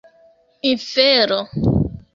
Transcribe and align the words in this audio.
infero 0.71 1.37